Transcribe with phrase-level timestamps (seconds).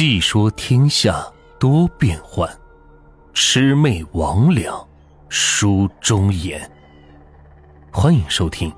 [0.00, 1.28] 细说天下
[1.58, 2.48] 多变幻，
[3.34, 4.86] 魑魅魍魉
[5.28, 6.70] 书中言。
[7.90, 8.72] 欢迎收听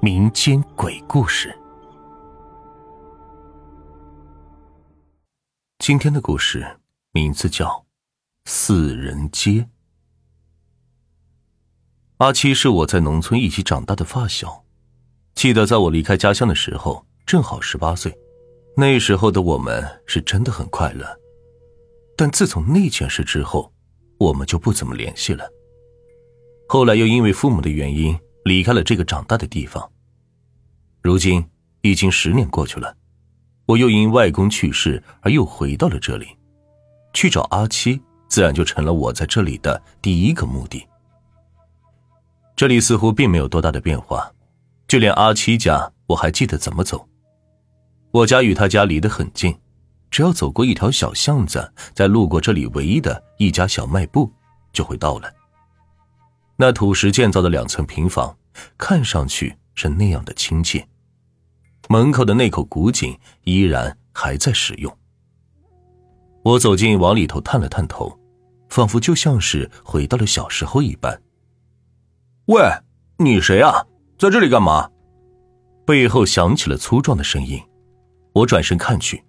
[0.00, 1.52] 民间鬼故事。
[5.80, 6.78] 今天的故事
[7.10, 7.66] 名字叫
[8.44, 9.50] 《四人街》。
[12.18, 14.64] 阿七是我在农村一起长大的发小，
[15.34, 18.16] 记得在我离开家乡的时候，正好十八岁。
[18.80, 21.04] 那时候的我们是真的很快乐，
[22.16, 23.70] 但自从那件事之后，
[24.16, 25.46] 我们就不怎么联系了。
[26.66, 29.86] 后来又因为父母的原因离开了这个长大的地方。
[31.02, 31.46] 如今
[31.82, 32.96] 已经十年过去了，
[33.66, 36.28] 我又因外公去世而又回到了这里，
[37.12, 40.82] 去找阿七，自然就成了我在这里的第一个目的。
[42.56, 44.32] 这里似乎并没有多大的变化，
[44.88, 47.06] 就连阿七家我还记得怎么走。
[48.12, 49.56] 我家与他家离得很近，
[50.10, 54.32] 只要走过一条小巷子，再路过这里唯一的一家小卖部，
[54.72, 55.32] 就会到了。
[56.56, 58.36] 那土石建造的两层平房，
[58.76, 60.86] 看上去是那样的亲切。
[61.88, 64.94] 门口的那口古井依然还在使用。
[66.42, 68.18] 我走近，往里头探了探头，
[68.68, 71.22] 仿佛就像是回到了小时候一般。
[72.46, 72.62] 喂，
[73.18, 73.86] 你谁啊？
[74.18, 74.90] 在这里干嘛？
[75.86, 77.60] 背后响起了粗壮的声音。
[78.32, 79.24] 我转身看去，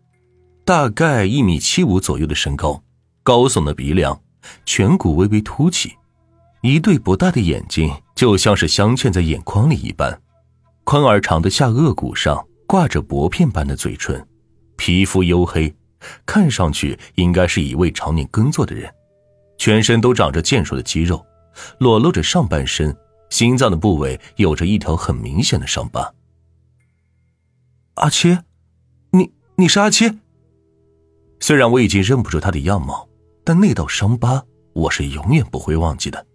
[0.63, 2.83] 大概一米七五左右的身高，
[3.23, 4.21] 高耸的鼻梁，
[4.65, 5.93] 颧骨微微凸起，
[6.61, 10.21] 一对不大的眼睛就像是镶嵌在眼眶里一般，
[10.83, 14.23] 宽而长的下颚骨上挂着薄片般的嘴唇，
[14.77, 15.73] 皮肤黝黑，
[16.25, 18.87] 看上去应该是一位常年耕作的人，
[19.57, 21.25] 全身都长着健硕的肌肉，
[21.79, 22.95] 裸露着上半身，
[23.31, 26.13] 心脏的部位有着一条很明显的伤疤。
[27.95, 28.43] 阿切。
[29.61, 30.11] 你是阿七。
[31.39, 33.07] 虽然我已经认不出他的样貌，
[33.43, 36.25] 但那道伤疤我是永远不会忘记的。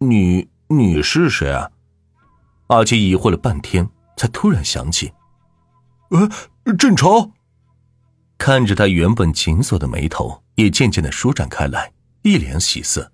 [0.00, 1.70] 你你是谁啊？
[2.66, 5.12] 阿七疑惑了半天，才突然想起，
[6.10, 7.30] 呃，郑超。
[8.36, 11.92] 看着他原本紧锁的眉头也渐渐的舒展开来，
[12.22, 13.12] 一脸喜色。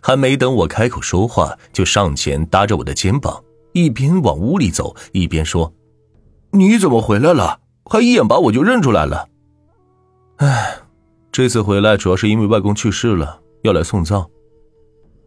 [0.00, 3.44] 还没等我开口说话，就上前搭着我的肩膀，
[3.74, 5.70] 一边往屋里走，一边说
[6.52, 9.28] ：“你怎么回来了？”还一眼把我就认出来了。
[10.36, 10.78] 唉，
[11.30, 14.28] 这次回来主要是因为外公去世了，要来送葬。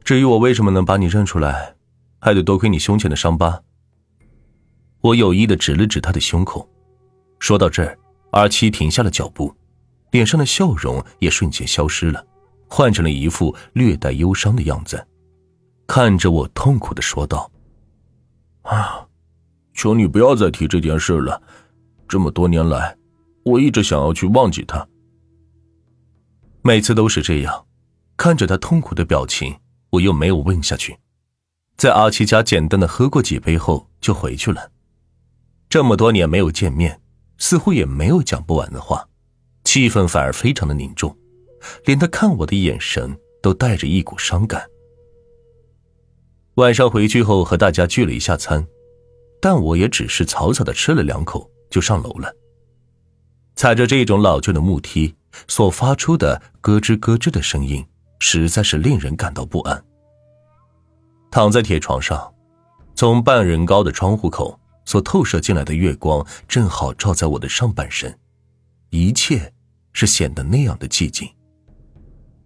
[0.04, 1.76] 至于我为什么能把你认出来，
[2.20, 3.62] 还得多亏你胸前的伤疤。
[5.02, 6.68] 我有意的指了指他的胸口。
[7.40, 7.98] 说到这儿，
[8.32, 9.54] 阿七停下了脚步，
[10.12, 12.26] 脸上的笑容也瞬间消失了，
[12.68, 15.06] 换成了一副略带忧伤的样子，
[15.86, 17.52] 看着我痛苦的说道
[18.64, 19.06] ：“啊，
[19.74, 21.42] 求你不要再提这件事了。”
[22.08, 22.96] 这么多年来，
[23.44, 24.88] 我一直想要去忘记他。
[26.62, 27.66] 每次都是这样，
[28.16, 29.56] 看着他痛苦的表情，
[29.92, 30.98] 我又没有问下去。
[31.78, 34.72] 在阿七家简单的喝过几杯后，就回去了。
[35.70, 37.00] 这么多年没有见面，
[37.38, 39.08] 似乎也没有讲不完的话，
[39.64, 41.16] 气氛反而非常的凝重，
[41.86, 44.66] 连他看我的眼神都带着一股伤感。
[46.56, 48.66] 晚上回去后，和大家聚了一下餐，
[49.40, 51.50] 但我也只是草草的吃了两口。
[51.70, 52.34] 就上楼了。
[53.56, 55.16] 踩着这种老旧的木梯
[55.48, 57.86] 所发出的咯吱咯吱的声音，
[58.20, 59.84] 实在是令人感到不安。
[61.32, 62.34] 躺在铁床上，
[62.96, 68.18] 从半人高的窗户口所透射进来的月光，正好照在我的上半身，
[68.92, 69.54] 一切
[69.92, 71.28] 是显得那样的寂静。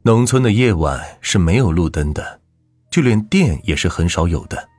[0.04, 2.42] 农村的夜晚是没有路灯的，
[2.90, 4.70] 就连电也是很少有的，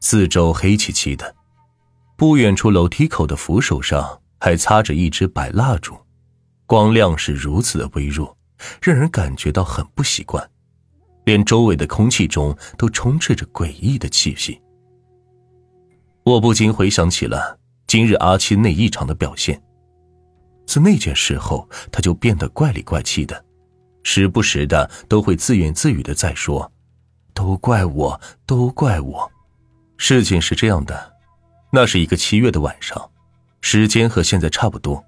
[0.00, 1.34] 四周黑漆漆的。
[2.18, 5.96] 不远处楼梯口的扶手上还插着一支白蜡烛，
[6.66, 8.36] 光亮是如此的微弱，
[8.82, 10.44] 让人感觉到很不习惯，
[11.26, 14.60] 连周围的空气中都充斥着诡异的气息。
[16.24, 17.56] 我不禁回想起了
[17.86, 19.62] 今日阿七那异常的表现。
[20.66, 23.44] 自那件事后，他就变得怪里怪气的，
[24.02, 26.72] 时不时的都会自言自语的在说
[27.32, 29.30] ：“都怪我，都怪我。”
[29.96, 31.17] 事情是这样的。
[31.70, 33.10] 那是一个七月的晚上，
[33.60, 35.04] 时间和现在差不多。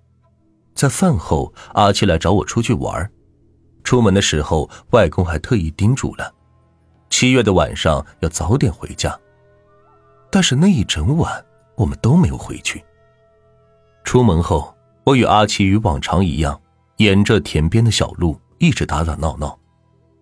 [0.75, 3.11] 在饭后，阿七来找我出去玩。
[3.83, 6.33] 出门的时候，外公还特意叮嘱了，
[7.09, 9.19] 七月的晚上要早点回家。
[10.31, 11.45] 但是那一整晚，
[11.77, 12.85] 我们都没有回去。
[14.05, 14.75] 出门后，
[15.05, 16.61] 我与阿七与往常一样，
[16.99, 19.59] 沿着田边的小路一直打打闹闹，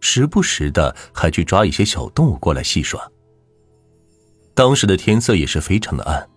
[0.00, 3.00] 时不时的还去抓一些小动物过来戏耍。
[4.58, 6.28] 当时的天色也是非常的暗，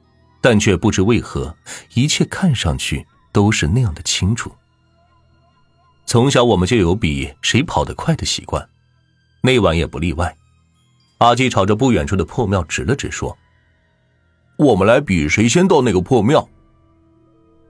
[0.41, 1.57] 但却不知为何，
[1.95, 4.51] 一切看上去都是那样的清楚。
[6.05, 8.69] 从小我们就有比谁跑得快的习惯，
[9.41, 10.37] 那晚也不例外。
[11.17, 13.35] 阿基朝着不远处的破庙指了指，说
[14.55, 16.47] ：“我们来比谁先到那个破庙。”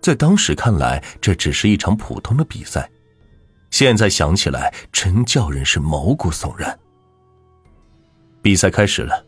[0.03, 2.92] 在当时看来，这只是一场普通的比赛，
[3.69, 6.77] 现在想起来，真叫人是毛骨悚然。
[8.42, 9.25] 比赛开始了，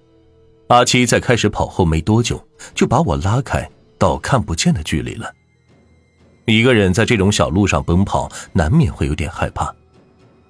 [0.73, 2.43] 阿七在开始跑后没多久，
[2.73, 5.31] 就把我拉开到看不见的距离了。
[6.45, 9.71] 一个人在这种小路上奔跑，难免会有点害怕。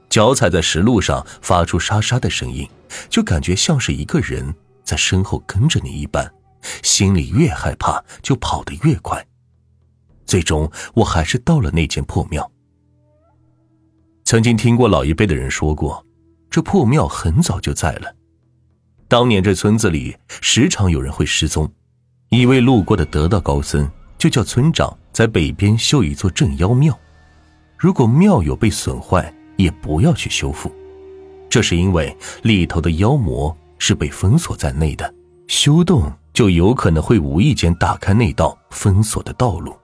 [0.08, 2.66] 脚踩在石路上，发出沙沙的声音，
[3.10, 4.56] 就感觉像是一个人
[4.86, 6.34] 在身后跟着你一般。
[6.84, 9.28] 心里越害怕，就跑得越快。
[10.26, 12.50] 最终，我还是到了那间破庙。
[14.24, 16.02] 曾经听过老一辈的人说过，
[16.50, 18.16] 这破庙很早就在了。
[19.14, 21.72] 当年这村子里时常有人会失踪，
[22.30, 23.88] 一位路过的得道高僧
[24.18, 26.98] 就叫村长在北边修一座镇妖庙。
[27.78, 30.74] 如果庙有被损坏，也不要去修复，
[31.48, 35.14] 这是因为里头的妖魔是被封锁在内的，
[35.48, 39.78] 修动就有可能会无意间打开那道封锁的道路。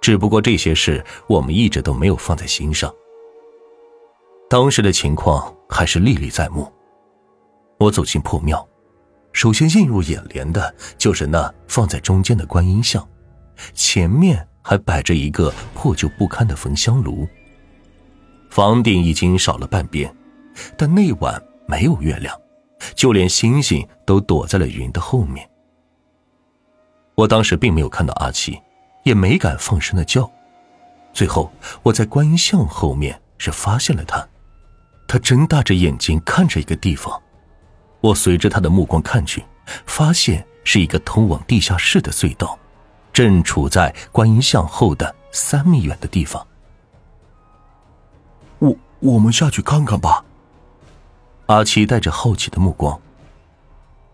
[0.00, 2.94] 只不过这些事我们一直都没有放在心上。
[4.48, 6.72] 当时的情况还是历历在目。
[7.80, 8.68] 我走进破庙，
[9.32, 13.08] 首先映入眼帘的就是那放在中间的观音像，
[13.72, 17.26] 前面还摆着一个破旧不堪的焚香炉。
[18.50, 20.14] 房顶已经少了半边，
[20.76, 22.38] 但那晚没有月亮，
[22.94, 25.48] 就连星星都躲在了云的后面。
[27.14, 28.60] 我当时并没有看到阿七，
[29.04, 30.30] 也没敢放声的叫。
[31.14, 31.50] 最后，
[31.82, 34.28] 我在观音像后面是发现了他，
[35.08, 37.18] 他睁大着眼睛看着一个地方。
[38.00, 39.44] 我随着他的目光看去，
[39.86, 42.58] 发现是一个通往地下室的隧道，
[43.12, 46.46] 正处在观音像后的三米远的地方。
[48.58, 50.24] 我我们下去看看吧。
[51.46, 53.00] 阿七带着好奇的目光。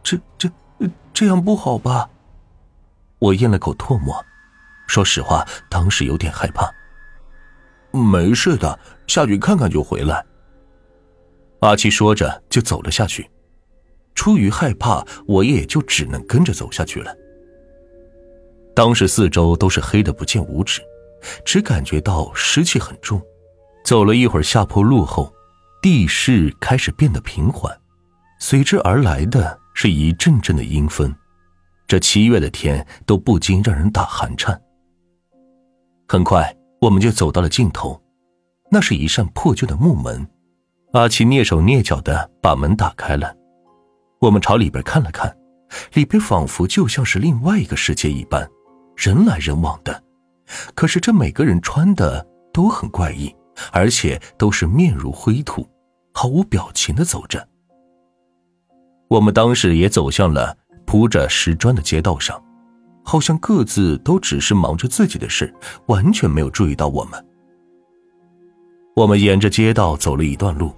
[0.03, 0.51] 这这
[1.13, 2.09] 这样不好吧？
[3.19, 4.25] 我咽了口唾沫，
[4.87, 6.71] 说实话，当时有点害怕。
[7.91, 10.25] 没事的，下去看看就回来。
[11.61, 13.29] 阿七说着就走了下去。
[14.17, 17.15] 出于害怕，我也就只能跟着走下去了。
[18.75, 20.83] 当时四周都是黑的不见五指，
[21.45, 23.23] 只感觉到湿气很重。
[23.85, 25.33] 走了一会儿下坡路后，
[25.81, 27.73] 地势开始变得平缓，
[28.41, 31.15] 随之而来的是一阵阵的阴风，
[31.87, 34.61] 这七月的天都不禁让人打寒颤。
[36.09, 38.03] 很快，我们就走到了尽头，
[38.73, 40.27] 那是一扇破旧的木门，
[40.95, 43.36] 阿奇蹑手蹑脚的把门打开了。
[44.27, 45.33] 我们朝里边看了看，
[45.95, 48.45] 里边仿佛就像是另外一个世界一般，
[48.97, 50.03] 人来人往的，
[50.75, 53.33] 可是这每个人穿的都很怪异。
[53.73, 55.67] 而且都是面如灰土，
[56.13, 57.49] 毫无表情的走着。
[59.09, 62.39] 我们当时也走向了铺着石砖的街道上，
[63.03, 65.55] 好像各自都只是忙着自己的事，
[65.87, 67.27] 完全没有注意到我们。
[68.95, 70.75] 我们沿着街道走了一段路，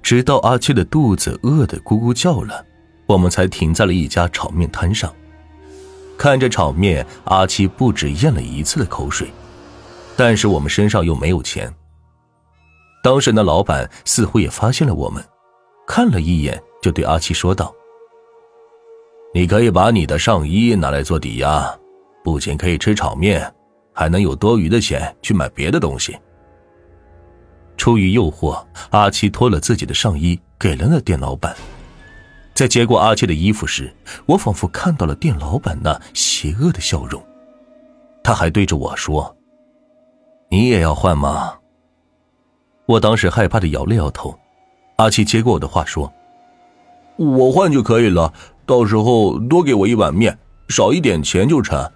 [0.00, 2.64] 直到阿七的肚子饿得咕咕叫了，
[3.06, 5.12] 我们才停在了一家炒面摊上。
[6.18, 9.30] 看着炒面，阿七不止咽了一次的口水，
[10.16, 11.72] 但是我们身上又没有钱。
[13.02, 15.22] 当时那老板似乎也发现了我们，
[15.86, 17.72] 看了一眼，就对阿七说道
[19.34, 21.72] ：“你可以把你的上衣拿来做抵押，
[22.24, 23.54] 不仅可以吃炒面，
[23.92, 26.16] 还能有多余的钱去买别的东西。”
[27.76, 31.54] 出于诱惑，阿七脱了自己的上衣给了那店老板。
[32.56, 33.94] 在接过阿七的衣服时，
[34.24, 37.22] 我仿佛看到了店老板那邪恶的笑容。
[38.24, 39.36] 他还对着我说
[40.48, 41.58] ：“你也要换吗？”
[42.88, 44.34] 我当时害怕的摇了摇头，
[44.96, 46.10] 阿七接过我的话说
[47.18, 48.32] ：“我换就可以了，
[48.64, 50.38] 到时候多给我一碗面，
[50.70, 51.92] 少一点钱就成。”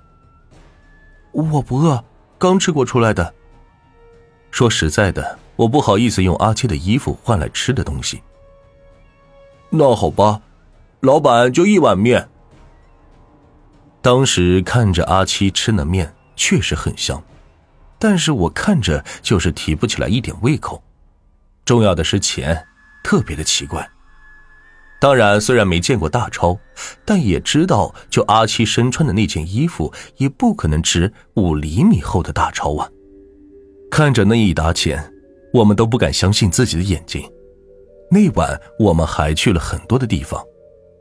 [1.33, 2.05] 我不饿，
[2.37, 3.33] 刚吃过出来的。
[4.50, 8.21] 说实在的，我不好意思用阿七的衣服换来吃的东西。
[9.71, 10.43] 那好吧，
[11.00, 12.28] 老板就一碗面。
[14.02, 17.23] 当时看着阿七吃的面确实很香。
[18.02, 20.83] 但是我看着就是提不起来一点胃口，
[21.66, 22.66] 重要的是钱，
[23.04, 23.87] 特别的奇怪。
[24.99, 26.59] 当然，虽然没见过大钞，
[27.04, 32.88] 但也知道，就阿七身穿的那件衣服，也不可能值五厘米厚的大钞啊！
[33.90, 35.12] 看着那一沓钱，
[35.52, 37.30] 我们都不敢相信自己的眼睛。
[38.11, 40.42] 那晚我们还去了很多的地方，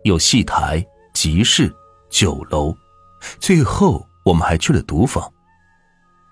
[0.03, 1.73] 有戏台、集市、
[2.09, 2.75] 酒楼，
[3.39, 5.31] 最后我们还去了赌坊。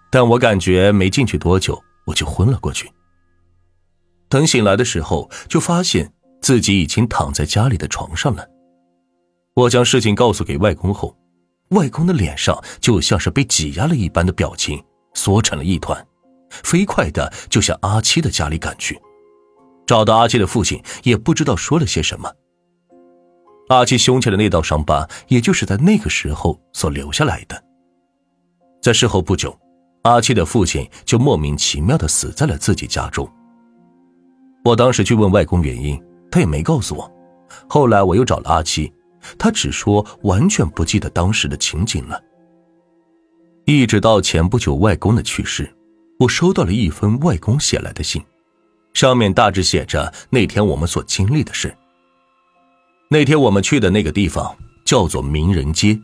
[0.10, 2.90] 但我感觉没进去多久，我就昏了过去。
[4.30, 8.48] 等醒来的时候，就发现自己已经躺在家里的床上了。
[9.54, 11.18] 我将事情告诉给外公后，
[11.70, 14.82] 外公的脸上就像是被挤压了一般的表情，
[15.14, 16.06] 缩成了一团，
[16.50, 18.98] 飞快的就向阿七的家里赶去。
[19.86, 22.32] 找到阿七的父亲，也不知道说了些什么。
[23.70, 27.64] 阿七胸前的那道伤疤，也就是在那个时候所留下来的。
[28.82, 29.58] 在事后不久，
[30.04, 33.30] 阿七的父亲就莫名其妙的死在了自己家中。
[34.64, 37.12] 我当时去问外公原因，他也没告诉我。
[37.68, 38.92] 后来我又找了阿七，
[39.38, 42.22] 他只说完全不记得当时的情景了。
[43.66, 45.70] 一直到前不久外公的去世，
[46.20, 48.24] 我收到了一封外公写来的信，
[48.94, 51.76] 上面大致写着那天我们所经历的事。
[53.10, 55.98] 那天我们去的那个地方叫做名人街，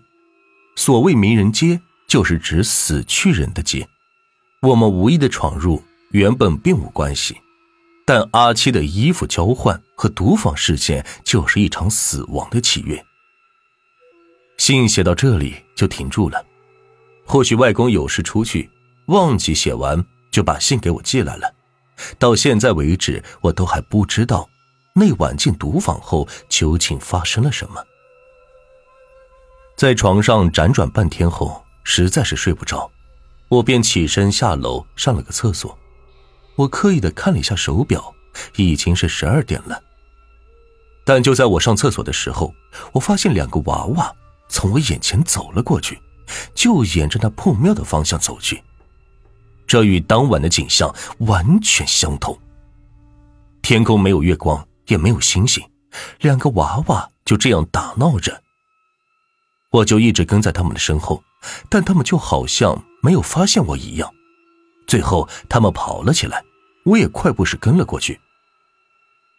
[0.75, 3.87] 所谓名人街，就是指死去人的街。
[4.61, 7.35] 我们无意的闯入，原本并无关系。
[8.05, 13.03] 但阿七的衣服交换和毒坊事件就是一场死亡的契约。
[14.57, 16.45] 信写到这里就停住了，
[17.25, 18.69] 或许外公有事出去，
[19.07, 21.53] 忘记写完就把信给我寄来了。
[22.17, 24.49] 到现在为止，我都还不知道
[24.95, 27.83] 那晚进毒坊后究竟发生了什么。
[29.75, 32.89] 在床上辗转半天后，实在是睡不着，
[33.49, 35.77] 我便起身下楼上了个厕所。
[36.55, 38.13] 我刻意的看了一下手表，
[38.55, 39.81] 已经是十二点了。
[41.03, 42.53] 但就在我上厕所的时候，
[42.91, 44.15] 我发现两个娃娃
[44.47, 45.99] 从我眼前走了过去，
[46.53, 48.63] 就沿着那破庙的方向走去。
[49.65, 52.37] 这与当晚的景象完全相同。
[53.63, 55.63] 天空没有月光，也没有星星，
[56.19, 58.41] 两个娃娃就这样打闹着。
[59.71, 61.23] 我就一直跟在他们的身后，
[61.69, 64.13] 但他们就好像没有发现我一样。
[64.85, 66.43] 最后，他们跑了起来，
[66.85, 68.19] 我也快步是跟了过去。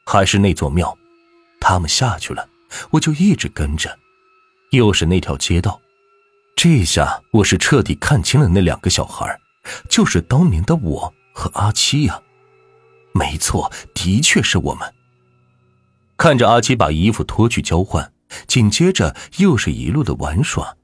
[0.06, 0.96] 还是那座庙，
[1.60, 2.48] 他们下去了，
[2.90, 3.98] 我就一直跟着。
[4.70, 5.80] 又是那条街道，
[6.56, 9.38] 这下我是彻底看清了那两个小孩，
[9.88, 12.20] 就是当年的我和阿七呀。
[13.12, 14.92] 没错，的确是我们。
[16.25, 18.11] 看着阿七把衣服脱去交换，
[18.47, 20.75] 紧接着又是一路的玩耍，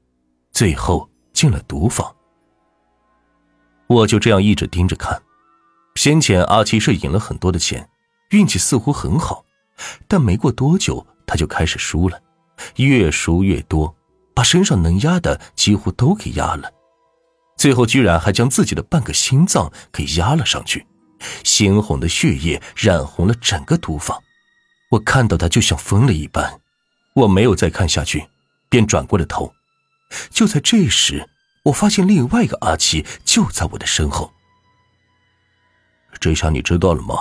[0.51, 2.15] 最后进了毒坊。
[3.87, 5.19] 我就这样一直盯着看，
[5.95, 7.89] 先前阿七是赢了很多的钱，
[8.29, 9.43] 运气似乎很好，
[10.07, 12.21] 但没过多久他就开始输了，
[12.75, 13.95] 越输越多，
[14.35, 16.69] 把身上能压的几乎都给压了，
[17.57, 20.85] 最后居然还将自己的半个心脏给压了上去，
[21.43, 24.21] 鲜红的血液染红了整个毒房，
[24.91, 26.61] 我看到他就像疯了一般，
[27.13, 28.27] 我没有再看下去，
[28.69, 29.53] 便转过了头，
[30.29, 31.27] 就在这时。
[31.63, 34.33] 我发现另外一个阿七就在我的身后。
[36.19, 37.13] 这下你知道了吗？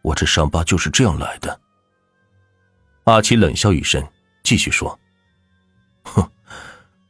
[0.00, 1.60] 我这伤疤就是这样来的。
[3.04, 4.02] 阿七冷笑一声，
[4.42, 4.98] 继续说
[6.04, 6.30] ：“哼，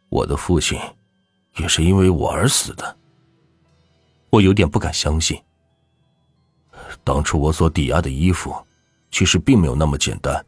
[0.08, 0.76] 我的父亲
[1.58, 2.96] 也是因为我而死的。”
[4.30, 5.40] 我有点不敢相信。
[7.04, 8.66] 当初我所抵押的衣服，
[9.10, 10.44] 其实并没有那么简单。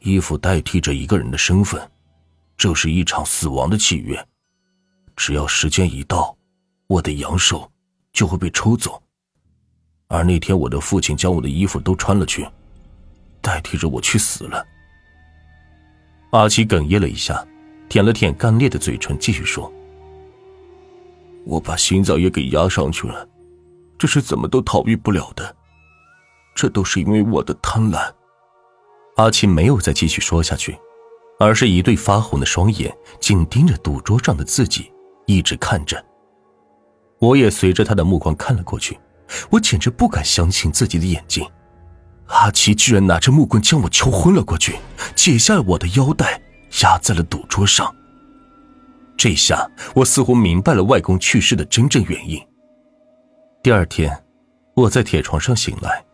[0.00, 1.80] 衣服代替着一个人的身份，
[2.56, 4.26] 这是一场死亡的契约。
[5.14, 6.36] 只要时间一到，
[6.86, 7.70] 我的阳寿
[8.12, 9.00] 就会被抽走。
[10.08, 12.46] 而那天，我的父亲将我的衣服都穿了去，
[13.40, 14.66] 代替着我去死了。
[16.32, 17.46] 阿七哽咽了一下，
[17.88, 19.72] 舔了舔干裂的嘴唇，继续说
[21.44, 23.28] ：“我把心脏也给压上去了，
[23.96, 25.56] 这是怎么都逃避不了的。
[26.54, 28.10] 这都是因为我的贪婪。”
[29.16, 30.78] 阿七没有再继续说下去，
[31.38, 34.90] 而是一对发红的双眼紧盯着赌桌上的自己。
[35.26, 36.04] 一直看着，
[37.20, 38.98] 我也随着他的目光看了过去，
[39.50, 41.48] 我简直不敢相信自己的眼睛。
[42.26, 44.76] 阿奇居然拿着木棍将我敲昏了过去，
[45.14, 46.42] 解下了我的腰带，
[46.82, 47.94] 压在了赌桌上。
[49.16, 52.44] 这下我似乎明白了外公去世的真正原因。
[53.62, 54.24] 第二天，
[54.74, 56.04] 我在铁床上醒来，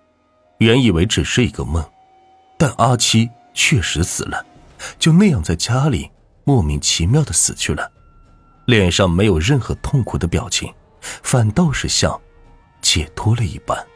[0.59, 1.85] 原以为只是一个梦，
[2.57, 4.45] 但阿七确实死了，
[4.99, 6.11] 就那样在家里
[6.45, 7.91] 莫名其妙的死去了。
[8.67, 12.21] 脸上没有任何痛苦的表情，反倒是像
[12.83, 13.87] 解脱了一般。